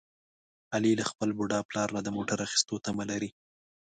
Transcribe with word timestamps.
علي 0.75 0.91
له 0.99 1.03
خپل 1.11 1.29
بوډا 1.37 1.59
پلار 1.69 1.87
نه 1.95 2.01
د 2.03 2.09
موټر 2.17 2.37
اخیستلو 2.47 2.81
تمه 2.85 3.03
لري. 3.11 3.29